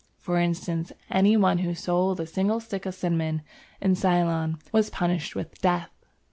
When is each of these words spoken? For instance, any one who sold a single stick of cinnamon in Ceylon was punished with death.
For 0.17 0.39
instance, 0.39 0.91
any 1.11 1.37
one 1.37 1.59
who 1.59 1.75
sold 1.75 2.19
a 2.19 2.25
single 2.25 2.59
stick 2.59 2.87
of 2.87 2.95
cinnamon 2.95 3.43
in 3.79 3.93
Ceylon 3.93 4.57
was 4.71 4.89
punished 4.89 5.35
with 5.35 5.61
death. 5.61 5.91